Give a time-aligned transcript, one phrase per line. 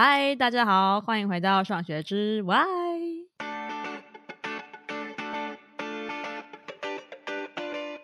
[0.00, 2.64] 嗨，大家好，欢迎回到上学之外。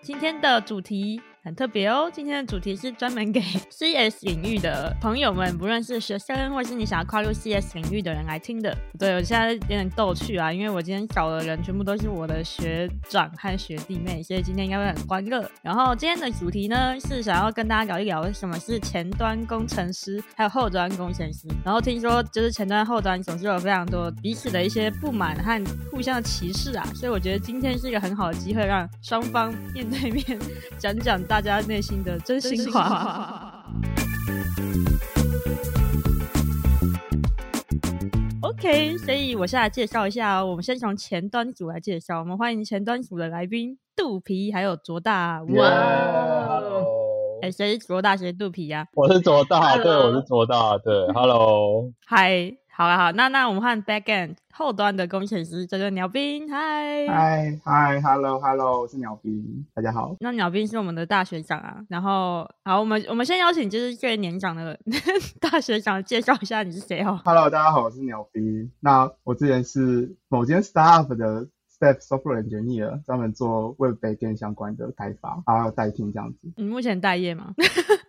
[0.03, 1.23] 今天的主题。
[1.45, 3.39] 很特别哦，今天的主题是专门给
[3.71, 8.75] CS 领域的朋友们，不论是学生或是你想要跨入 CS 领域的人来听的。
[8.99, 15.47] 对，我现在有点逗趣啊，因为我今天找的人全部都是我的学长和学弟妹，所以今天应该会很欢乐。
[15.61, 21.47] 然后今天的主题呢，是想要跟大家聊一聊什么是前端工程师，还有后端工程师。
[21.63, 30.25] 然后听说就是前端后端总是有非常多彼此的一些不满和互相的歧视啊，所以我觉得今天是一个很好的机会，让双方面对面
[30.81, 31.23] 讲讲。
[31.35, 33.65] 大家内心的真心话。
[38.41, 42.21] OK，所以我现在介绍一下哦，我们先从前端组来介绍。
[42.21, 45.43] 我们欢迎前端组的来宾肚皮，还有卓大。
[45.43, 46.63] 哇！
[47.43, 48.17] 哎，谁是卓大？
[48.17, 48.87] 谁是肚皮呀？
[48.95, 51.91] 我是卓大，对，我是卓大，对，Hello。
[52.07, 54.35] 嗨，好啊，好，那那我们换 Backend。
[54.53, 60.17] 后端的工程师叫做鸟兵，嗨嗨嗨，Hello，Hello，我是鸟兵，大家好。
[60.19, 64.77] 那鸟兵是我们的大学长啊，然后好，我们我们先邀请就是最年长的
[65.41, 67.21] 大学长介绍一下你是谁哦。
[67.25, 68.69] Hello，大家好，我是鸟兵。
[68.81, 71.47] 那我之前是某间 startup 的
[71.79, 76.39] Staff Software Engineer，专门做 Web Backend 相关的开发，还有代听这样子。
[76.57, 77.55] 你目前待业吗？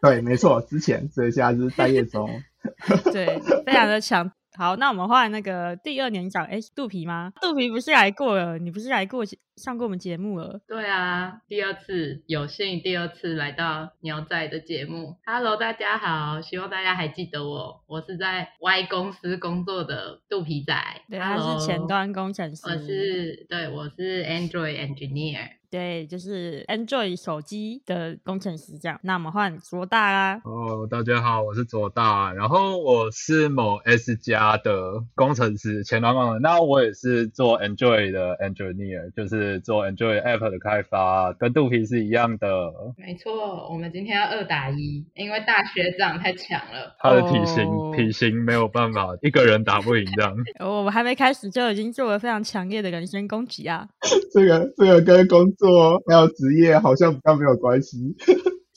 [0.02, 2.28] 对，没错，之前，所以现在是待业中。
[3.14, 4.32] 对，非常的强。
[4.58, 7.34] 好，那我们换那个第二年长，哎，肚皮吗？
[7.42, 8.58] 肚皮不是来过了？
[8.58, 9.24] 你不是来过
[9.58, 10.62] 上过我们节目了？
[10.68, 15.18] 对啊，第二次有幸第二次来到鸟仔的节目。
[15.26, 20.74] Hello，大家好，希望大家还记得我，我是在 Y 公司工作的肚皮仔。
[21.10, 22.62] 对，他是前端工程师。
[22.66, 25.50] 我是，对，我是 Android Engineer。
[25.76, 28.98] 对，就是 Android 手机的工程师这样。
[29.04, 30.42] 那我们换卓大啦。
[30.46, 36.42] 哦，大家好，我是卓大，然后我是某 S 家的工程师，前端工程。
[36.42, 42.72] 那我也是做 Android 的 Engineer，就是做 Android App 的开发，跟肚皮是一样的。
[42.98, 50.34] 没错，我们今天要二打一，因为大学长太强了，他的体型、哦、体型没有办法一个人打不赢这样。
[50.62, 53.86] 哦、我们还没开始就已经做了非常强烈的人身攻击啊！
[54.32, 55.65] 这个这个跟工作。
[55.66, 58.16] 说还有职业好像比较没有关系。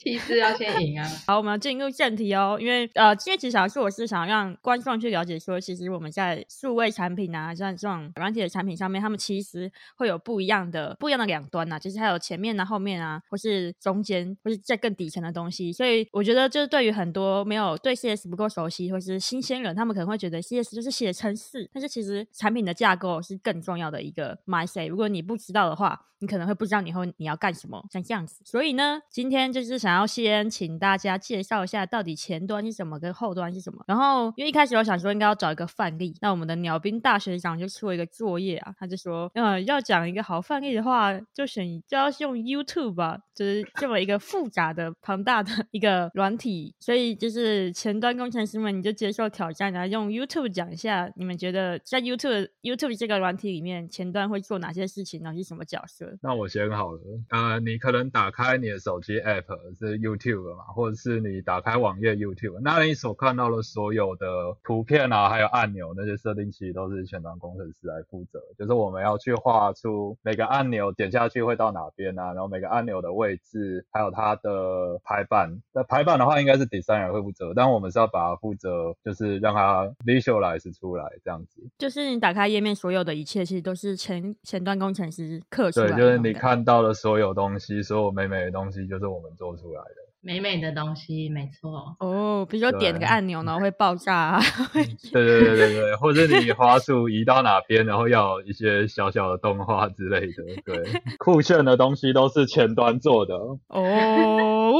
[0.01, 1.05] 其实要先赢啊！
[1.27, 2.57] 好，我们要进入正题哦。
[2.57, 11.79] 因为呃，今天其实是我是想让观众去了解说，其实我们在数位产品啊，像这种软体的产品上面，他们其实会有不一样的、不一样的两端呐、啊。
[11.79, 15.73] 其实还有前面啊、后面啊，或是中间，或是在更底层的东西。
[15.73, 24.87] 所以我觉得，就是对于很多没有对 CS 不够熟悉，或是新鲜人，他们可能会觉得 CS 就是写程式，但是其实产品的架构是更重要的一个 mindset。
[24.87, 28.41] 如果你不知道的话，你可能会不知道以后你要干什么，像这样子。
[28.45, 29.88] 所以呢，今天就是想。
[29.89, 33.83] 然后先请大家介绍一下到底前端是什么，跟后端是什么。
[33.87, 46.75] 然后因为一开始我想说应该要找一个范例，那我们的鸟兵大学长就出了一个作业啊，他就说，呃，要讲一个好范例的话，就选就要用 YouTube 吧，就是这么一个复杂的庞大的一个软体。
[46.79, 56.15] 所以就是前端工程师们，你就接受挑战，然后用 YouTube 讲一下，你们觉得在 YouTube YouTube 这个软体里面，前端会做哪些事情，然后是什么角色？
[56.21, 59.49] 那我先好了，呃，你可能打开你的手机 App。
[59.79, 68.39] 是 YouTube 嘛，或者是你打开网页 YouTube，那你所看到的所有的图片啊，还有按钮那些设定，其实都是前端工程师来负责。
[68.57, 75.61] 就是我们要去画出每个按钮点下去会到哪边啊，然后每个按钮的位置，还有它的排版。
[75.73, 81.61] 那排版的话，应该是 designer 会负责，但我们是要把它负责，就是让它 visualize 出来这样子。
[81.77, 85.95] 就是你打开页面所有的一切，其实都是前前端工程师刻出来的。
[85.95, 89.68] 对，就是你看到的所有东西，所有美美的东西，就是我们做出来。
[89.69, 92.45] 出来的美美的东西，没错哦。
[92.49, 94.41] 比如说点个按钮，然后会爆炸啊。
[94.73, 100.43] 对对对对对，或者你花束移到哪边，然后要一些小小的动画之类的。
[100.65, 100.83] 对，
[101.19, 103.35] 酷炫的东西都是前端做的。
[103.69, 104.75] 哦，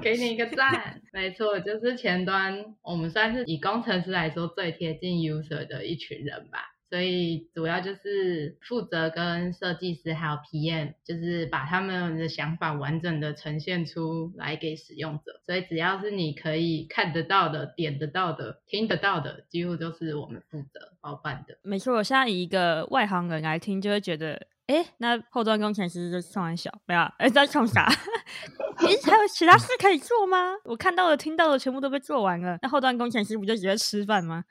[0.00, 1.02] 给你一个赞。
[1.12, 6.60] 没错，就是前端，我们算是以工程师来说最贴近 user 的一群人吧。
[6.90, 15.40] 所以主要就是负责跟设计师还有 PM，就是把他们的想法完整的呈现出来给使用者。
[15.46, 21.58] 所以只要是你可以看得到的、点得到的、听得到的，几乎都是我们负责包办的。
[21.62, 24.46] 没错，我现在以一个外行人来听，就会觉得。
[24.68, 27.00] 哎，那后端工程师就冲完小，没有？
[27.18, 27.84] 哎，在冲啥？
[28.76, 30.54] 哎，还有其他事可以做吗？
[30.64, 32.58] 我看到的、听到的全部都被做完了。
[32.62, 34.44] 那后端工程师不就直接吃饭吗？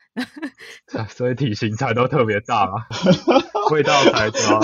[1.09, 2.85] 所以体型才都特别大嘛，
[3.71, 4.59] 味道才抓。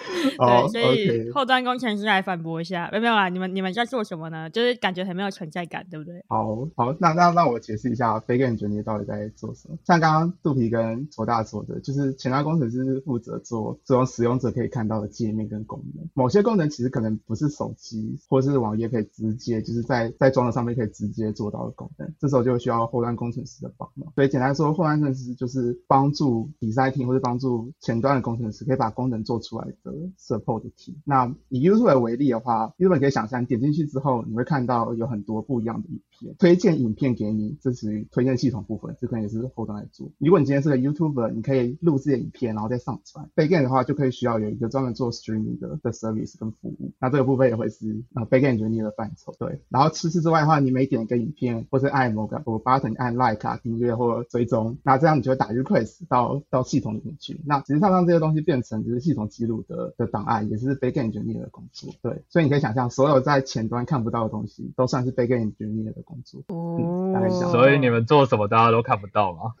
[0.72, 3.28] 对，所以后端工程师来反驳一下，没有啊？
[3.28, 4.48] 你们你们在做什么呢？
[4.50, 6.22] 就是感觉很没有存在感，对不对？
[6.28, 9.76] 好好，那那那我解释一下，backend engineer 到底在做什么？
[9.84, 16.08] 像刚刚肚皮跟卓大说的，就是前端工程师是负责做这种使用者可以看到的界面跟功能。
[16.14, 24.10] 某些功能其实可能不是手机或是网页可以直接，就是在在装的上面可以直接做到的功能，这时候就需要后端工程师的帮忙。
[24.14, 30.94] 所以简单说，后端工程师就是帮助 design 或者帮助前端的工程师可以把功能做出来的 support team。
[31.04, 40.10] 那以 YouTube 为例的话，YouTube 可以想象，点进去之后，你会看到有很多不一样的影片，推荐影片给你，这属于推荐系统部分，这可能也是后端来做。
[40.18, 43.28] 如果你今天是个 YouTuber，你可以录制影片，然后再上传。
[43.34, 46.92] Backend 的话，就可以需要有一个专门做 streaming 的的 service 跟服务。
[47.00, 49.34] 那这个部分也会是啊 Backend engineer 的范畴。
[49.38, 57.40] 对，然后除此之外的话，你每点一个影片，或是按某个 button 按 like 啊、订阅或追踪，那这样你就会打 request 到到系统里面去。
[57.46, 61.92] 那实际上让这些东西变成就是系统记录的的档案，也是 Backend engineer 的工作。
[62.02, 66.42] 对，所以你可以想象，所有在前端看不到的东西，都算是 Backend engineer 的工作。
[66.48, 67.50] 嗯，大概想。
[67.50, 69.54] 所以你们做什么，大家都看不到吗？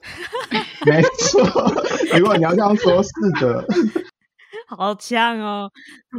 [0.86, 1.40] 没错，
[2.18, 3.64] 如果你要这样说，是的。
[4.76, 5.70] 好呛哦！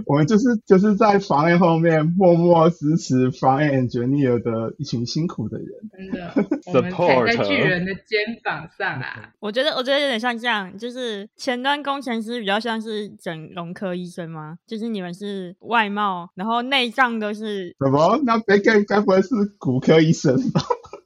[0.06, 6.34] 我们就是就是在 front-end 后面默默支持 front-end engineer 的一群辛苦的人，真的，
[6.68, 9.32] 我们踩在巨人的肩膀上啊！
[9.40, 14.58] 我觉得我觉得有点像这样，就是前端工程师比较像是整容科医生吗？
[14.68, 18.20] 就是你们是外貌，然后内脏都是什么？
[18.24, 20.62] 那 backend 该不会是骨科医生吧？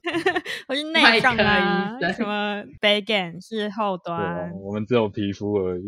[0.68, 5.82] 我是内脏啊，什么 backend 是后端，啊，我们只有皮肤而已。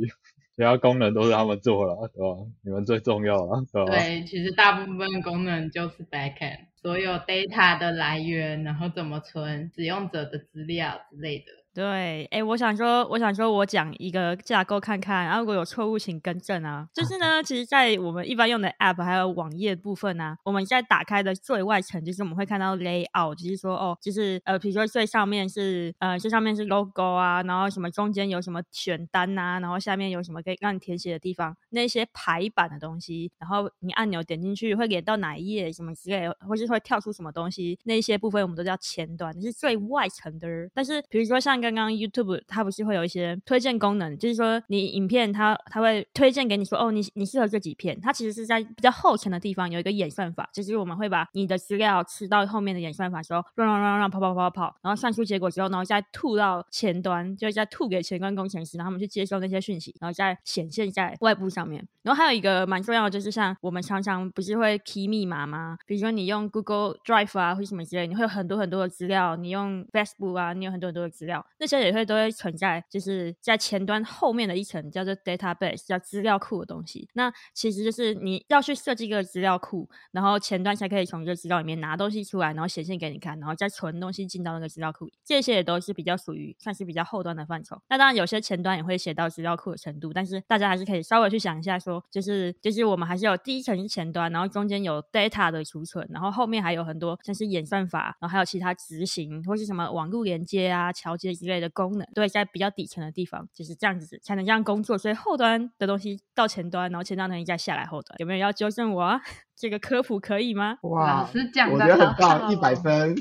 [0.59, 2.37] 其他功能都是他们做了，对吧？
[2.63, 3.93] 你们最重要了，对吧？
[3.93, 11.45] 对，其实大部分功能就是 backend，所有 data 的来源，然后怎么存使用者的资料之类的。
[11.79, 16.89] 对，哎，我想说，我想说，我讲一个架构看看，然后如果有错误，请更正啊。
[16.93, 40.49] 就是呢，其实，在我们一般用的 App 还有网页部分啊，我们在打开的最外层，就是我们会看到 Layout，就是说，哦，就是呃，比如说最上面是呃，最上面是 Logo 啊，然后什么中间有什么选单啊，然后下面有什么可以让你填写的地方，那些排版的东西，然后你按钮点进去会连到哪一页什么之类，或是会跳出什么东西，那些部分我们都叫前端，就是最外层的。
[40.75, 61.87] 但是比如说像一个刚刚 YouTube 它不是会有一些推荐功能，就是说你影片它它会推荐给你说哦，你你适合这几片，它其实是在比较后层的地方有一个演算法，就是我们会把你的资料吃到后面的演算法时候，让让让让跑跑跑跑跑，然后算出结果之后，然后再吐到前端，就再吐给前端工程师，然后他们去接收那些讯息，然后再显现在外部上面。
[62.03, 65.77] 然后还有一个蛮重要的，就是像我们常常不是会 key 密码吗？
[65.87, 72.09] 比如说你用 Google Drive 啊或什么之类，你会有很多很多的资料，你用 Facebook 啊，你有很多很多的资料，那些也会。
[72.09, 77.07] 都会存在，就是在前端后面的一层叫做 database，叫资料库的东西。
[77.13, 85.07] 那其实就是你要去设计一个资料库，然后前端才可以从这个资料里面拿东西出来，然后显现给你看，然后再存东西进到那个资料库。
[85.23, 87.79] 这些也都是比较属于算是比较后端的范畴。
[87.91, 102.07] 那当然有些前端也会写到资料库的程度，但是大家还是可以稍微去想一下说，就是就是我们还是有第一层是前端，然后中间有 data 的储存，然后后面还有很多像是演算法，然后还有其他执行或是什么网络连接啊、桥接之类的功能。
[102.15, 104.97] 对，在比较底层的地方，就是这样子才能这样工作。
[104.97, 108.17] 所以后端的东西到前端，然后前端的东西再下来后端。
[108.19, 109.21] 有没有要纠正我啊？
[109.57, 110.79] 这个科普可以吗？
[110.83, 113.17] 哇，老师讲的我觉得很棒， 一百分，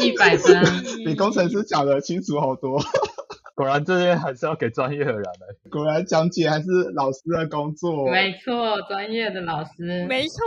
[0.00, 0.64] 一百分，
[1.04, 2.80] 比工程师讲的清楚好多。
[3.60, 5.68] 果然这些还是要给专业的人的。
[5.70, 8.10] 果然讲解还是老师的工作。
[8.10, 10.06] 没错，专业的老师。
[10.08, 10.46] 没错，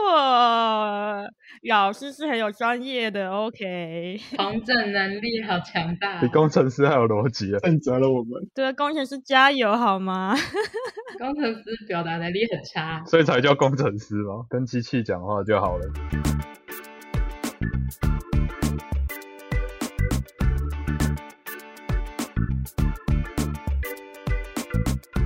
[1.70, 3.30] 老师是很有专业的。
[3.30, 6.22] OK，防震能力好强大。
[6.22, 8.50] 比工程师还有逻辑啊，认责了我们。
[8.56, 10.34] 对，工程师加油好吗？
[11.20, 15.86] 工程师表达能力很差，所以才叫工程师嘛，跟机器讲话就好了。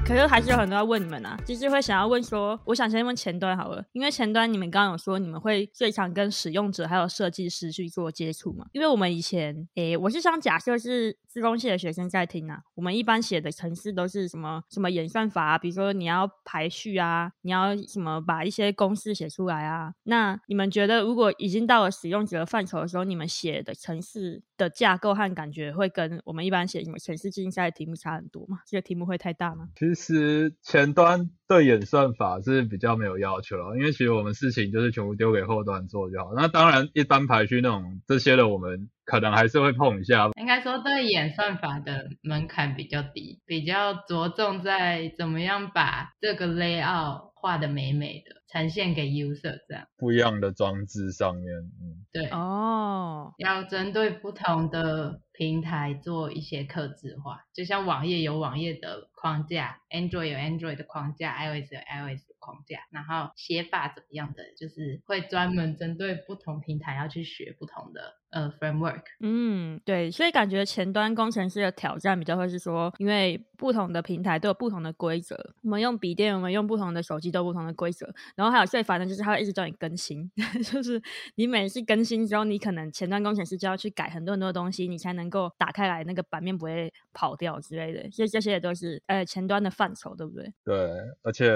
[0.07, 8.65] 可是还是有很多要问你们啊，就是会想要问说，我想先问前端好了，因为前端你们刚刚有说你们会最常跟使用者还有设计师去做接触嘛？
[8.71, 28.59] 因为我们以前，诶，我是想假设是资工系的学生在听啊，我们一般写的程式都是什么什么演算法啊，比如说你要排序啊，你要什么把一些公式写出来啊，那你们觉得如果已经到了使用者的范畴的时候，你们写的程式的架构和感觉会跟我们一般写什么程式竞赛的题目差很多吗？
[28.65, 29.67] 这个题目会太大吗？
[29.75, 29.96] 其实。
[29.97, 36.33] 其实前端对演算法是比较没有要求了，因为其实我们事情就是全部丢给后端做就好。
[36.35, 40.29] 那当然，一般排序那种这些的，我们可能还是会碰一下。
[40.39, 49.87] 应该说，对演算法的门槛比较低，比较着重在怎么样把这个 layout 画的美美的，呈现给 user 这样。
[49.97, 69.03] 不一样的装置上面，嗯，对，哦，要针对不同的平台做一些刻字化，就像网页有网页的框架，Android 有 Android 的框架，iOS 有 iOS 的框架，然后写法怎么样的，就是会专门针对不同平台要去学不同的呃 framework。
[69.19, 80.31] 嗯，对，所以感觉前端工程师的挑战比较会是说，因为不同的平台都有不同的规则，我们用笔电，我们用不同的手机都有不同的规则，然后还有最烦的就是它会一直叫你更新，
[80.71, 81.01] 就是
[81.35, 85.17] 你每次更新之后，你可能前端工程师就要去改很多很多东西，你才能。
[85.17, 90.53] 能够打开来，那个版面不会跑掉之类的，所以这些也都是呃前端的范畴，对不对？
[90.63, 90.75] 对，
[91.23, 91.49] 而且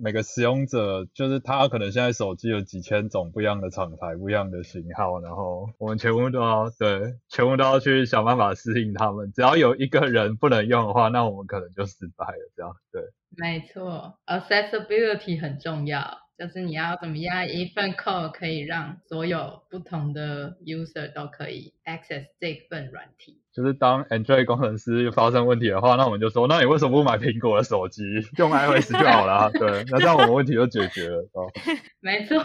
[0.00, 9.32] 每个使用者就是他可能现在手机有几千种不一样的厂牌、不一样的型号，然后我们全部都要对，全部都要去想办法适应他们。
[9.32, 12.52] 只要有一个人不能用的话，那我们可能就失败了。
[12.54, 13.02] 这样对，
[13.36, 16.20] 没错，accessibility 很重要。
[16.38, 23.42] 就是你要怎么样一份 code 可以让所有不同的 user 都可以 access 这份软体。
[23.58, 28.04] 就是当 Android 工程师发生问题的话，那我们就说，那你为什么不买苹果的手机，
[28.38, 29.50] 用 iOS 就好了？
[29.50, 31.18] 对，那这样我们问题就解决了。
[31.32, 31.50] 哦，
[31.98, 32.38] 没错。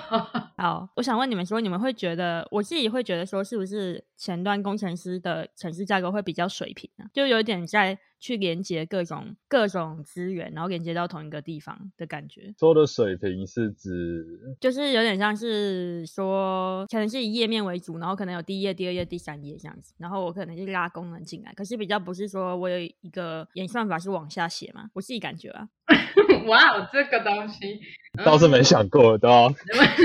[0.58, 7.05] 好，我想问你们说，你们会觉得，我自己会觉得说，是不是前端工程师的城市架构会比较水平呢？
[7.13, 8.00] 就有点在。
[8.24, 12.53] 去连接各种各种资源，然后连接到同一个地方的感觉。
[12.58, 25.68] 说的水平是指，就是有点像是说，可能是以页面为主，然后可能有第一页、第二页、第三页这样子，然后我可能就拉功能进来，可是比较不是说我有一个演算法是往下写嘛，我自己感觉啊。
[26.48, 27.82] 哇哦，这个东西
[28.24, 29.53] 倒是没想过的，哦、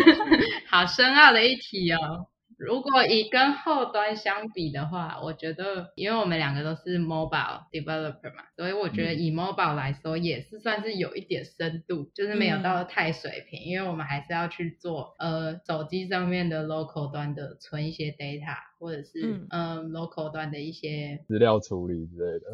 [0.69, 2.27] 好深奥的一题哦。
[2.59, 22.47] 如果以跟后端相比的话，我觉得，因为我们两个都是 mobile developer 嘛，所以我觉得以 mobile 来说，也是算是有一点深度，嗯、就是没有到太水平，因为我们还是要去做呃手机上面的 local 端的存一些 data，或者是嗯、呃、local 端的一些资料处理之类的。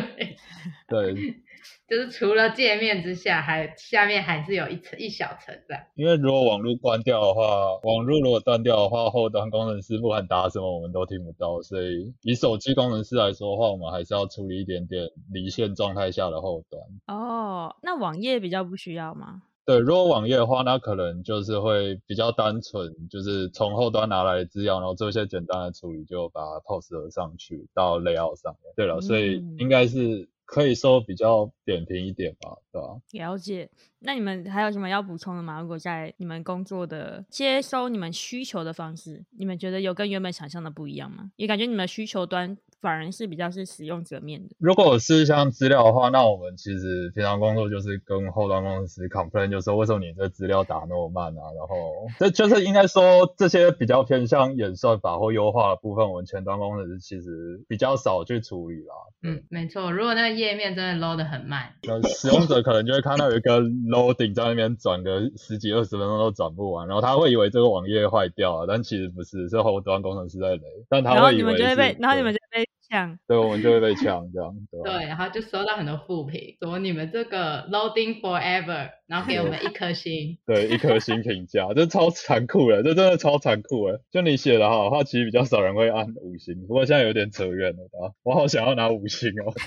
[0.00, 1.36] 对对。
[1.88, 5.76] 对就是除了界面之下，还下面还是有一层一小层的。
[5.94, 7.42] 因为如果网络关掉的话，
[7.84, 11.62] 网络如果断掉的话，后端工程师不管打什么，我们都听不到。
[11.62, 16.82] 所以以手机工程师来说的话，我们还是要处理一点点离线状态下的后端。
[17.06, 19.42] 哦，那网页比较不需要吗？
[19.64, 28.72] 对，如果网页的话，那可能就是会比较单纯，就是从后端拿来的资料，然后做一些简单的处理，就把它 post 上去到 layout 上面。
[28.74, 30.28] 对了，所以应该是。
[30.46, 32.88] 可以说比较扁平一点吧，对吧？
[33.12, 33.68] 了解。
[33.98, 35.60] 那你们还有什么要补充的吗？
[35.60, 41.32] 如果在你们工作的接收你们需求的方式，你们觉得有跟原本想象的不一样吗？
[41.34, 44.54] 也感觉你们需求端反而是比较是使用者面的。
[44.60, 51.42] 如果是像资料的话，那我们其实平常工作就是跟后端工程师 complain，就是说为什么你这资料打那么慢啊？
[51.56, 51.76] 然后
[52.16, 58.94] 这就是应该说这些比较偏向演算法或优化的部分，我们前端工程师其实比较少去处理啦。
[59.24, 59.90] 嗯，没错。
[59.90, 70.62] 如果那个页面真的 load 得很慢，那使用者可能就会看到有一个 loading 在那边转个十几二十分钟都转不完，然后他会以为这个网页坏掉了，但其实不是，是后端工程师在雷。
[70.88, 74.98] 但他会以为，然后你们就会被，然后你们就被抢，对，我们就会被抢这样，对吧？
[74.98, 84.00] 对，然后就收到很多负评，说你们这个 loading forever，然后给我们一颗星，对，一颗星评价，这超残酷的，这真的超残酷的。
[84.10, 89.52] 就你写的好的话，其实比较少人会按五星，不过现在有点扯远了，我好想要拿五星哦。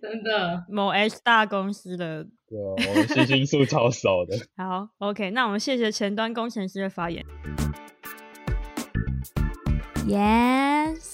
[0.00, 4.36] 真的，某 S 大公司的，对啊，我们星星数超少的。
[4.56, 7.24] 好，OK，那我们谢谢前端工程师的发言。
[10.06, 10.18] 耶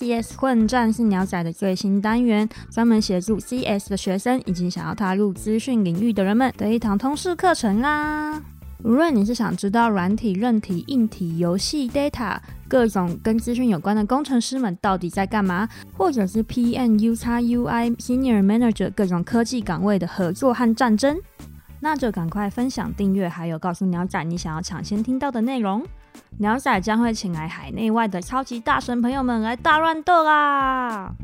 [0.03, 8.43] ，CS 混战是鸟仔的最新单元，专门协助 CS 的学生以及想要踏入资讯领域的人们的一堂通识课程啦。
[8.83, 21.17] 无论你是想知道软体、韧体、硬体、游戏、data，各种跟资讯有关的工程师们到底在干嘛，或者是 PM、UX、UI、Senior Manager 各种科技岗位的合作和战争，
[21.79, 25.87] 那就赶快分享、订阅，还有告诉鸟仔你想要抢先听到的内容。
[26.39, 31.15] 鸟仔将会请来海内外的超级大神朋友们来大乱斗啦！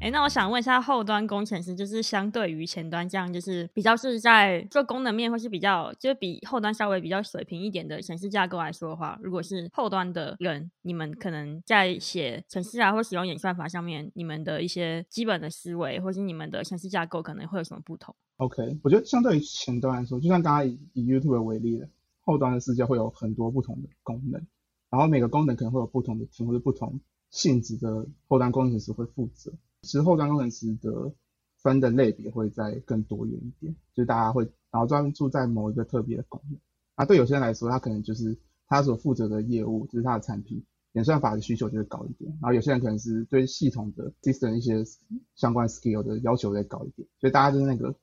[0.00, 21.88] 哎，那我想问一下，后端工程师就是相对于前端这样，就是比较是在做功能面，或是比较就是比后端稍微比较水平一点的城市架构来说的话，如果是后端的人，你们可能在写程式啊，或使用演算法上面，你们的一些基本的思维，或是你们的城市架构可能会有什么不同？OK，我觉得相对于前端来说，就像刚刚以以 YouTube 为例的，
[22.24, 24.46] 后端的世界会有很多不同的功能，
[24.90, 27.00] 然后每个功能可能会有不同的 team 或者不同
[27.30, 29.52] 性质的后端工程师会负责。
[29.82, 31.12] 其实后端工程师的
[31.58, 36.58] 分的类别会再更多元一点，就是大家会然后专注在某一个特别的功能。
[36.94, 42.30] 啊，对有些人来说，他可能就是他所负责的业务，就是他的产品演算法的需求就会高一点。
[42.40, 44.82] 然后有些人可能是对系统的 system 一些
[45.34, 47.94] 相关 skill 的要求再高一点，所以大家就是那个。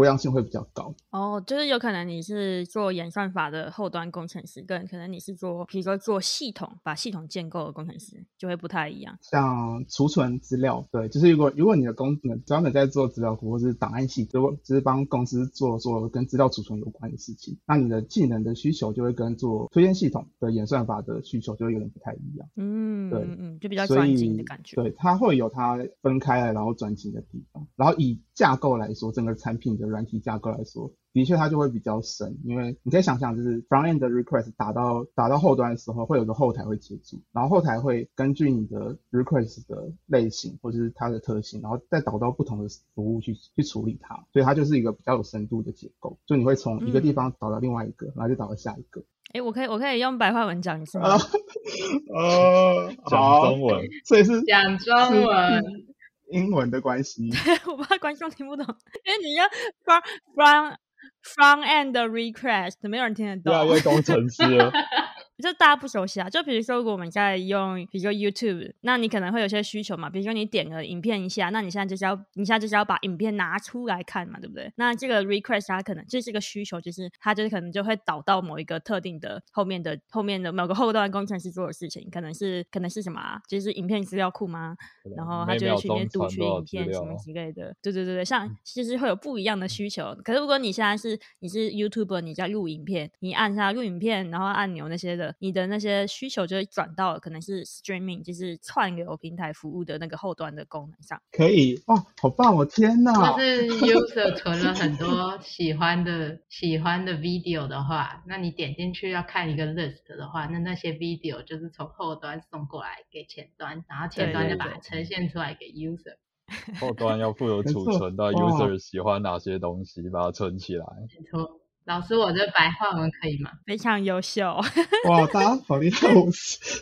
[0.00, 9.18] 多样性会比较高哦，就是有可能你是做演算法的后端工程师，跟可能你是做，比如说做系统，把系统建构的工程师，就会不太一样。
[9.20, 22.48] 像储存资料，对，就是如果如果你的工能专门在做资料库或是档案系，就就是帮公司做做跟资料储存有关的事情，那你的技能的需求就会跟做推荐系统的演算法的需求就会有点不太一样。
[22.56, 24.76] 嗯，对，嗯，就比较专精的感觉。
[24.76, 49.04] 对，它会有它分开来然后专精的地方，然后以架构来说，整个产品的软体架构来说，的确它就会比较深，因为你可以想象，就是 front end 的 request 打到打到后端的时候，会有个后台会接住，然后后台会根据你的 request 的类型或者是它的特性，然后再导到不同的服务去去处理它，所以它就是一个比较有深度的结构，就你会从一个地方导到另外一个，嗯、然后就导到下一个。
[49.32, 51.10] 哎、欸，我可以我可以用白话文讲一次吗？
[52.16, 55.89] 呃，讲中文，所以是讲中文。
[56.30, 57.30] 英文的关系，
[57.66, 58.64] 我怕观众听不懂，
[59.04, 59.46] 因为你要
[59.84, 60.02] from
[60.34, 60.74] from
[61.22, 63.42] from end request，没有人听得懂。
[63.44, 64.42] 对啊，因为工程师。
[65.40, 74.70] 就大家不熟悉啊，就比如说，如果我们在用，比如说 YouTube，那你可能会有些需求嘛，比如说你点个影片一下，那你现在就是要，你现在就是要把影片拿出来看嘛，对不对？
[74.76, 83.40] 那这个 request 它可能就是个需求，就是它就是可能就会导到某一个特定的后面的后面的某个后端工程师做的事情，可能是可能是什么啊？
[83.48, 84.76] 就是影片资料库吗？
[85.16, 87.74] 然后他就会去里面读取影片什么之类的。
[87.82, 90.14] 对对对对，像其实会有不一样的需求。
[90.24, 95.29] 可是如果你现在是你是 YouTuber，你在录影片，你按下录影片，然后按钮那些的。
[95.38, 101.20] 你的那些需求就会转到可能是 streaming，就是串流平台服务的那个后端的功能上。
[101.32, 102.54] 可以哇，好棒！
[102.54, 103.12] 我天哪！
[103.36, 116.02] 就是 user 存了很多喜欢的喜欢的 video 的话，那你点进去要看一个 list 的话，那那些 video 就是从后端送过来给前端，然后前端就把它呈现出来给 user。
[116.04, 120.84] 对对对，后端要负责储存到 user 喜欢哪些东西，把它存起来。
[121.16, 121.59] 没错。
[121.86, 123.50] 老师，我这白话文可以吗？
[123.66, 124.44] 非常优秀。
[125.08, 126.14] 哇，大家好厉害！
[126.14, 126.28] 我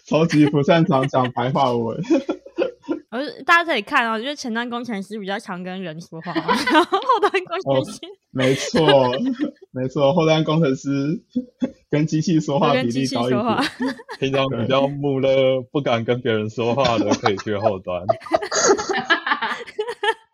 [0.05, 1.97] 超级不擅长讲白话文。
[3.11, 6.45] 我大家可以看哦，就是前端工程师比较常跟人说话，然
[6.85, 8.01] 后后端工程师。
[8.05, 8.87] 哦、没错，
[9.71, 10.91] 没错，后端工程师
[11.89, 13.45] 跟机器说话比例高一点。
[14.21, 18.03] 平常比较木讷，不敢跟别人说话的，可以去后端。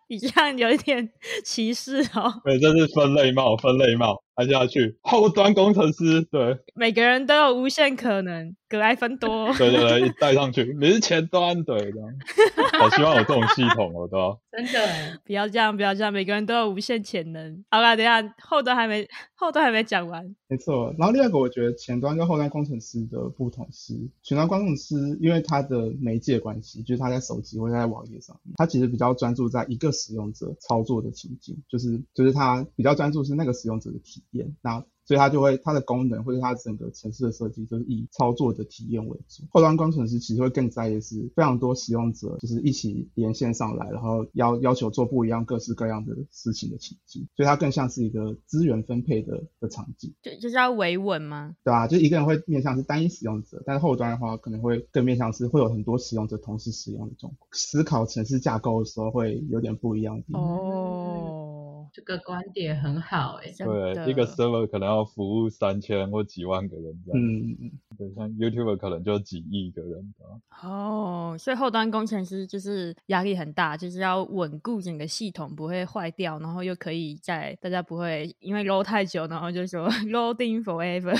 [0.09, 1.09] 你这样有一点
[1.45, 2.41] 歧视哦。
[2.45, 4.24] 对，这是分类帽，分类帽。
[4.35, 12.09] 按下去，后端工程师，对，每个人都有无限可能，格莱芬多， 对对对，一带上去，你是前端，对，这样，
[12.81, 14.37] 好希望有这种系统哦，对吧？
[14.51, 17.65] 真的，不要这样，不要这样，每个人都有无限潜能。
[17.71, 20.35] 好吧，等一下后端还没， 后端还没讲完。
[20.49, 34.85] 没错，然后另外一个我觉得前端跟后端工程师的不同是，前端工程师因为他的媒介关系，就是他在手机或者在网页上面，他其实比较专注在一个使用者操作的情境，就是就是他比较专注是那个使用者的体验，那。
[35.05, 39.45] 所以它就会它的功能或者它整个城市的设计，就是以操作的体验为主。
[39.51, 47.29] 后端工程师其实会更在意是非常多使用者就是一起连线上来，然后要要求做不一样各式各样的事情的情境。
[47.37, 50.15] 所以它更像是一个资源分配的的场景。
[50.23, 51.55] 就就是要维稳吗？
[51.65, 60.43] 对啊，就一个人会面向是单一使用者，但是后端的话可能会更面向是会有很多使用者同时使用的状况思考城市架构的时候会有点不一样的地方。
[60.43, 61.64] 哦。
[61.93, 70.15] 这个观点很好哎，对，一个 server 可能要服务三千或几万个人这样，嗯嗯，对，像 YouTuber 可能就几亿个人
[70.63, 81.15] 哦，所以后端工程师就是压力很大，就是要稳固整个系统不会坏掉，然后又可以在大家不会因为 load 太久，然后就说 loading forever。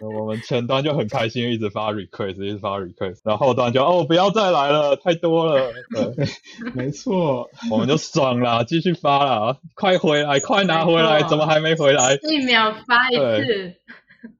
[0.00, 5.72] 我们前端就很开心，一直发 request，一直发 request，然后后端就哦不要再来了，太多了。
[5.90, 6.26] 对，
[6.74, 10.16] 没错，我们就爽了，继续发了，快回。
[10.16, 11.20] 回来，快拿回来！
[11.28, 12.14] 怎么还没回来？
[12.30, 13.74] 一秒发一次。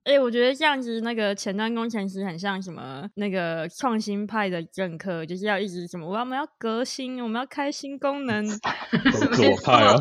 [0.05, 3.05] 哎、欸，我觉得这样子，那个前端工程师很像什么？
[3.17, 6.07] 那个创新派的政客，就是要一直什么？
[6.07, 8.47] 我们要革新，我们要开新功能。
[8.49, 9.97] 左派啊，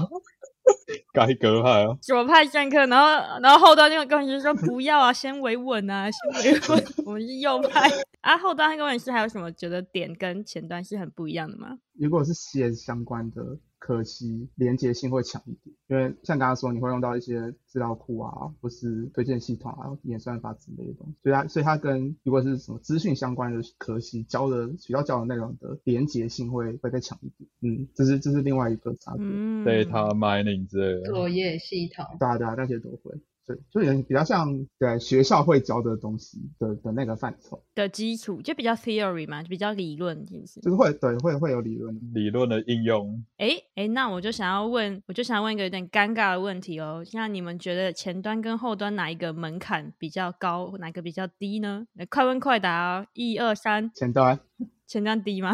[1.11, 2.85] 改革派啊，左派政客。
[2.85, 6.07] 然后，然后后端那个工程师说不要啊，先维稳啊，
[6.39, 6.85] 先维稳。
[7.07, 7.89] 我们是右派
[8.21, 8.37] 啊。
[8.37, 11.69] 后端工程师还有什么觉得点跟前端是很不一样的吗？
[11.99, 13.41] 如果是写相关的。
[13.85, 29.23] 可惜连接性会强一点，因为像刚刚说，你会用到一些资料库啊，或是推荐系统啊、演算法之类的东西，所以它所以它跟如果是什么资讯相关的可惜教的学校教的内容的连接性会会再强一点，嗯，这是这是另外一个差别。
[29.23, 31.11] 嗯，data mining 之类的。
[31.11, 33.13] 作业系统，对啊对啊，那些都会。
[33.47, 43.23] 对，就有比较像对学校会教的东西的的那个范畴的基础，就比较 theory 嘛，就比较理论，是不是就是会对会会有理论理论的应用。
[43.37, 51.85] 哎哎，那我就想要问，我就想问一个有点尴尬的问题哦，那你们觉得前端跟后端哪一个门槛比较高，哪个比较低呢？
[52.09, 54.39] 快问快答哦，一二三，前端，
[54.87, 55.51] 前端低吗？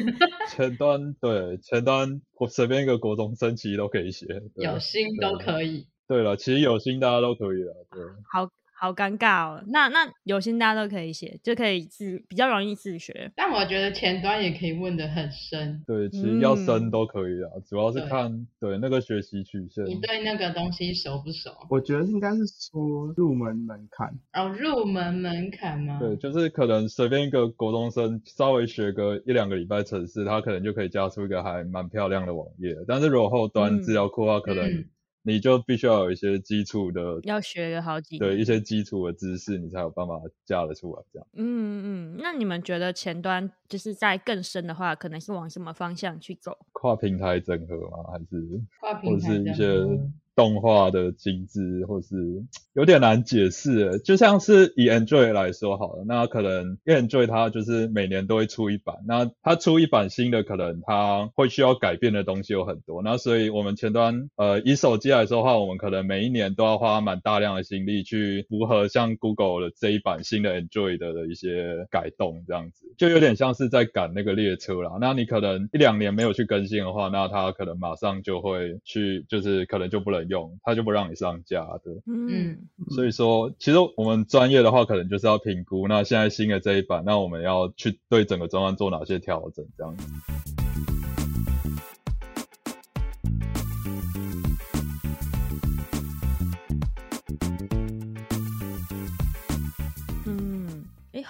[0.50, 4.26] 前端对，前端我随便一个国中生其实都可以写，
[4.56, 5.86] 有心都可以。
[6.10, 7.86] 对了，其实有心大家都可以了。
[7.88, 9.62] 对，好好尴尬哦。
[9.68, 13.30] 那那有心大家都可以写，就可以自比较容易自学。
[13.36, 15.84] 但我觉得前端也可以问的很深。
[15.86, 19.84] 对，其实要深都可以啊，嗯、主要是看对，对那个学习曲线。
[19.86, 21.50] 你对那个东西熟不熟？
[21.68, 24.12] 我觉得应该是说入门门槛。
[24.32, 26.00] 哦，入门门槛吗？
[26.00, 32.74] 对，就是可能随便一个国中生稍微学个一两个礼拜程式，他可能就可以加出一个还蛮漂亮的网页。
[32.88, 34.88] 但是如果后端资料库的话，嗯、可能、嗯。
[35.22, 41.28] 你就必须要有一些基础的，要学个好几对一些基础的知识，你才有办法嫁得出来这样。
[41.34, 46.56] 嗯嗯，那你们觉得前端就是在更深的话，可能是往什么方向去走？
[46.72, 47.98] 跨平台整合吗？
[48.10, 49.44] 还是跨平台整合？
[49.44, 50.00] 或者是一些
[50.40, 52.16] 动画的精致，或是
[52.72, 53.98] 有点难解释。
[53.98, 63.02] 就像是以 Android 来说好了，那可能 Android 它就是每年都会出一版，那它出一版新的，可能它会需要改变的东西有很多。
[63.02, 74.92] 那所以我们前端，呃，以手机来说的话，我们可能每一年都要花蛮大量的心力去符合像 Google 的这一版新的 Android 的一些改动，这样子就有点像是在赶那个列车啦。
[75.02, 80.29] 那你可能一两年没有去更新的话，那它可能马上就会去，就是可能就不能。
[80.30, 82.56] 用他就不让你上架，的，嗯，
[82.88, 90.59] 所以说其实我们专业的话，可能就是要评估，那现在新的这一版，那我们要去对整个专案做哪些调整，这样子。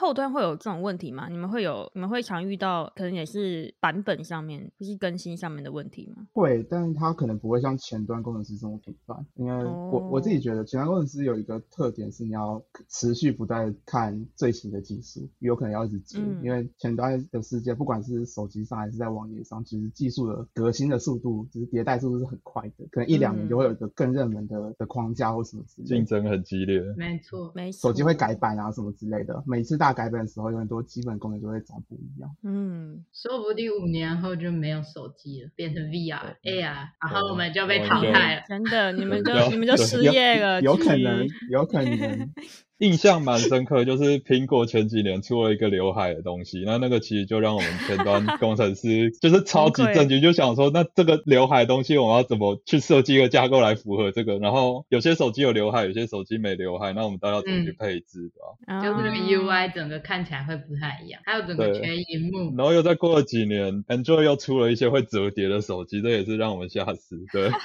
[0.00, 1.28] 后端会有这种问题吗？
[1.28, 6.26] 你们会有，你们会常遇到，可能也是版本上面，就是更新上面的问题吗？
[6.32, 9.14] 会，但是它可能不会像前端工程师这么频繁。
[9.34, 10.12] 因为我、oh.
[10.12, 16.18] 我自己觉得，前端工程师有一个特点是，你要持续不断看最新的技术，有可能要一直追。
[16.22, 25.94] 嗯、因为前端的世界，不管是手机上还是在网页上，其实技术的革新的速度，就是迭代速度是很快的，可能一两年就会有一个更热门的、嗯、的框架或什么之类的。
[25.96, 26.80] 竞争很激烈。
[26.96, 27.90] 没错，没错。
[27.90, 32.30] 手机会改版啊什么之类的，每次大改版的时候，有很多基本功能就会长不一样。
[32.42, 38.42] 嗯，说不定五年后就没有手机了，变成 VR、AR，然后我们就被淘汰了。
[38.48, 42.30] 真的，你们就你们就失业了，有可能，有可能。
[42.80, 54.38] 印象蛮深刻，就是苹果前几年出了一个刘海的东西，那那个其实就让我们前端 工程师就是超级震惊，就想说，那这个刘海的东西我们要怎么去设计一个架构来符合这个？
[54.38, 58.56] 然后有些手机有刘海，有些手机没刘海，那我们都要怎么去配置，对吧？
[58.66, 62.56] 嗯，就是那个 UI 整个看起来会不太一样，还有整个全荧幕。
[62.56, 67.50] 然后又再过了几年，Android 又出了一些会折叠的手机，这也是让我们吓死，对。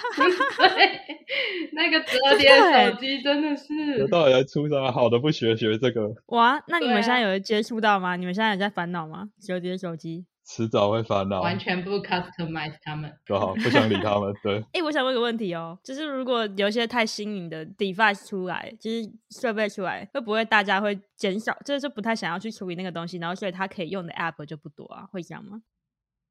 [0.58, 1.00] 对，
[1.74, 5.05] 那个折叠手机真的是，到底在出什么好？
[5.06, 6.60] 好的不学学这个哇？
[6.68, 8.14] 那你们现在有接触到吗？
[8.14, 9.30] 啊、你们现在有在烦恼吗？
[9.40, 11.42] 折叠手机，迟早会烦恼。
[11.42, 14.34] 完全不 customize 他们，就好，不想理他们。
[14.42, 14.58] 对。
[14.58, 25.06] 哎、欸，我想问个问题哦，就是如果有一些太新颖的 device 出来，就是设备出来，会不会大家会减少，就是不太想要去处理那个东西，然后所以它可以用的 app 就不多啊？
[25.12, 25.62] 会这样吗？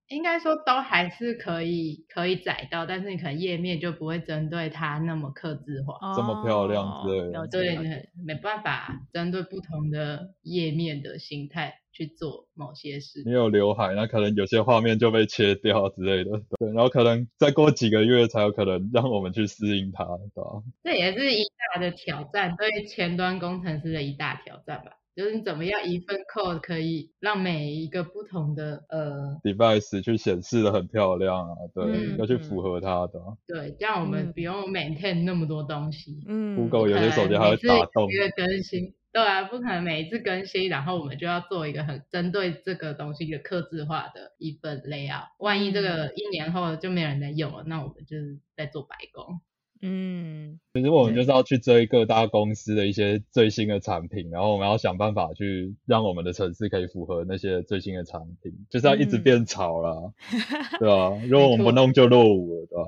[0.08, 7.46] 应该说都还是可以可以载到，但是你可能页面就不会针对它那么克制化，这么漂亮之类的。
[7.48, 13.22] 对，没办法针对不同的页面的形态去做某些事。
[13.24, 16.30] 你有刘海，那可能有些画面就被切掉之类的。
[16.58, 20.62] 对，然后可能再过几个月才有可能让我们去适应它，对吧？
[20.82, 24.98] 这也是一大的挑战，对前端工程师的一大挑战吧。
[25.14, 31.54] 就是你怎么样一份 code 可以让每一个不同的呃 device 去显示的很漂亮啊？
[31.72, 33.20] 对，嗯、要去符合它的。
[33.46, 36.24] 对，这样我们不用 maintain 那么多东西。
[36.26, 38.10] 嗯，Google 有些手机还会打洞。
[38.10, 45.28] 一个更新，对啊，不可能每一次更新，然后我们就要做一个很针对这个东西的刻字化的一份 layout。
[45.38, 49.40] 万一这个一年后就没有人在用了，那我们就是在做白工。
[49.82, 60.40] 嗯，其实我们就是要去追各大公司的一些最新的产品，然后我们要想办法去让我们的城市可以符合那些最新的产品，就是要一直变潮啦，嗯、
[60.78, 61.22] 对吧、啊？
[61.28, 62.84] 如果我们不弄就落伍了，对吧、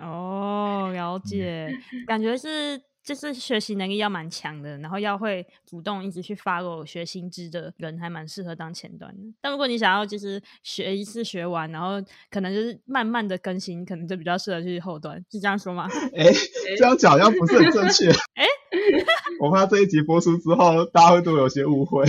[0.00, 0.08] 啊？
[0.08, 2.80] 哦，了解，嗯、感觉是。
[3.04, 9.22] 就是学习能力要蛮强的，然后要会主动一直去 follow 学新知的人，还蛮适合当前端的。
[9.40, 15.88] 但如果你想要就是学一次学完，然后可能就是慢慢的更新，可能就比较适合去后端，是这样说吗？
[16.16, 18.10] 哎、欸，这样讲好像不是很正确。
[18.34, 19.04] 哎、欸，
[19.40, 22.04] 我怕这一集播出之后，大家会对我有些误会。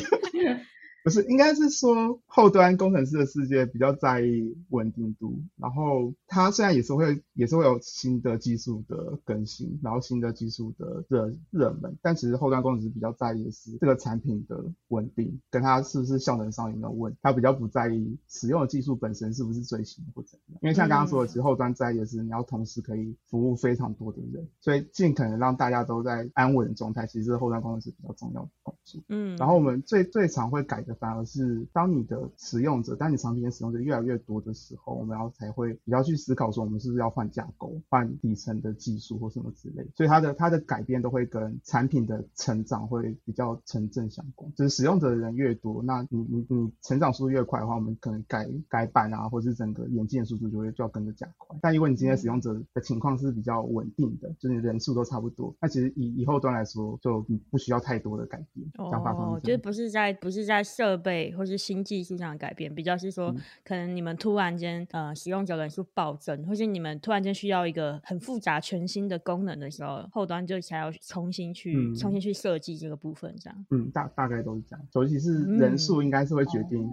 [1.03, 20.59] 不是，应该是说后端工程师的世界比较在意稳定度，然后它虽然也是会也是会有新的技术的更新，然后新的技术的热热门，但其实后端工程师比较在意的是这个产品的稳定，跟它是不是效能上有没有问题，它比较不在意使用的技术本身是不是最新或怎样。
[20.61, 29.01] 因为像刚刚说的，其实后端在意的是你要同时可以服务非常多的人，所以尽可能让大家都在安稳的状态，其实是后端工程师比较重要的工作。
[29.09, 30.92] 嗯，然后我们最最常会改的。
[30.95, 39.85] 反而是当你的使用者，当你产品的使用者越来越多的时候，我们要才会比较去思考说，我们是不是要换架构、换底层的技术或什么之类。
[39.95, 44.51] 所以它的它的改变都会跟产品的成长会比较成正相关。
[44.55, 51.57] 就是使用者的人越多，那你你你成长速度越快的话，我们可能改改版啊，或者是整个眼镜的速度就会就要跟着加快。
[51.61, 58.69] 但如果你今天使用者的情况是比较稳定的，就是你人数都差不多，那其实以以后端来说就不需要太多的改变。
[58.91, 73.65] 想法哦，就是不是在不是在设备或是新技术上的改变，比较是说，嗯、可能你们突然间呃使用者人数暴增，或是你们突然间需要一个很复杂全新的功能的时候，后端就才要重新去、嗯、重新去设计这个部分，这样。
[73.69, 76.85] 嗯，大大概都是这样，尤其是人数应该是会决定。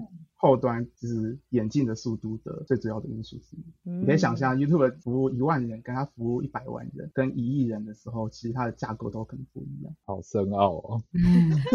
[0.43, 3.65] 后端就是演进的速度的最主要的因素之一。
[3.85, 9.93] 嗯、你可以想象，YouTube 服务一万人，跟他服务一百万人，跟一亿人的时候，其实它的架构都可能不一样。
[10.07, 11.03] 好深奥哦，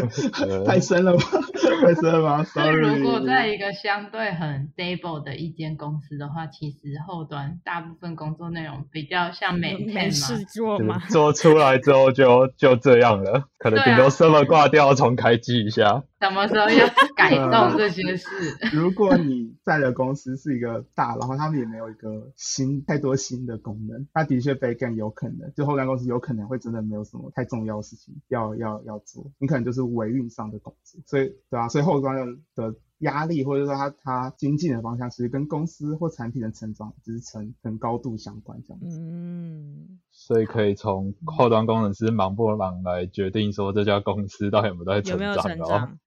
[0.66, 1.24] 太深了吧？
[1.86, 3.00] 太深了吧？Sorry。
[3.00, 16.04] 如果在一个相对很 stable 的一间公司的话，其实后端大部分工作内容比较像每天事做嘛，做出来之后就就这样了，可能顶多 server 挂掉，重开机一下。
[16.30, 18.28] 什么时候要改动这些事？
[18.74, 32.76] 如果你在的公司是一个大，然后他们也没有一个新太多新的功能，那的确 backend 有可能，就后端公司有可能会真的没有什么太重要的事情要要要做，你可能就是维运上的工作，所以对啊，所以后端的的。
[33.06, 39.00] 压力或者说他他精进的方向，其实跟公司或产品的成长只是成很高度相关这样子。
[39.00, 45.98] 嗯，所以可以从后端工程师忙不忙来决定说这家公司到底有没有在成长，有没有成长。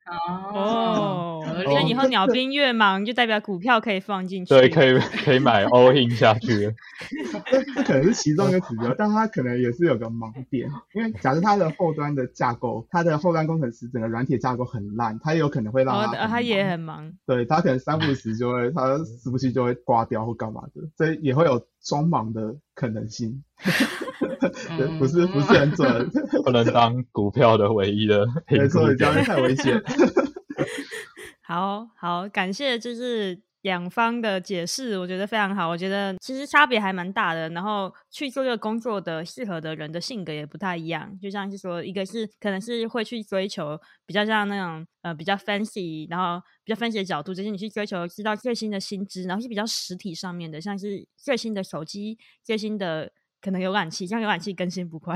[0.55, 4.55] 哦，那以后鸟兵越忙，就代表股票可以放进去。
[4.55, 6.75] 对，可以可以买 all in 下去。
[7.51, 17.13] 这 可能是其中一个指标，但它可能也是有个盲点，因为假设它的后端的架构，它的后端工程师整个软体架构很烂，它有可能会让它、哦、他也很忙。
[17.27, 23.45] 对，他可能三不时就会，他时不时就会挂掉或干嘛的，所以也会有双忙的可能性。
[24.99, 26.11] 不是不是很准，
[26.45, 28.27] 不能当股票的唯一的。
[28.49, 29.83] 没错，这样太危险。
[31.45, 35.69] 好好，感谢就是两方的解释，我觉得非常好。
[35.69, 41.19] 我觉得其实差别还蛮大的，然后去做这个工作的适合的人的性格也不太一样。
[41.21, 53.11] 就像是说，一个是可能是会去追求比较像那种呃比较 fancy，然后比较 fancy 的角度，就是你去追求知道最新的薪资，然后是比较实体上面的，像是最新的手机、最新的。
[53.41, 55.15] 可能浏览器，像浏览器更新不快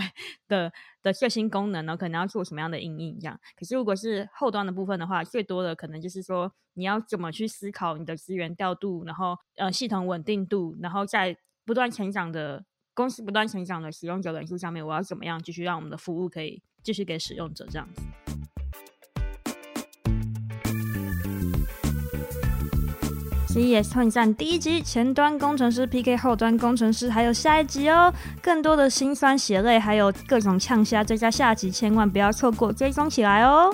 [0.48, 3.38] 的的最新功能呢，可能要做什么样的应用这样。
[3.56, 18.31] 可是如果是后端的部分的话，最多的可能就是说你要怎么去思考你的资源调度，然后呃系统稳定度，然后在不断成长的公司不断成长的使用者人数上面，我要怎么样继续让我们的服务可以继续给使用者这样子。
[23.52, 28.10] CES 混战第一集，前端工程师 PK 后端工程师，还有下一集哦！
[28.40, 33.70] 更多的辛酸血泪，还有各种呛虾，这在下集千万不要错过，追踪起来哦！